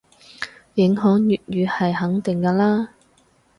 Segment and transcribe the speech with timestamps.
[0.73, 2.87] 影響粵語係肯定嘅嘞